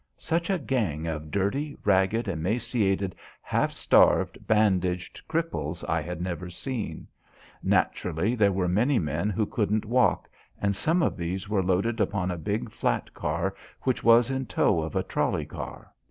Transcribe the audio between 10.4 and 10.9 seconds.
and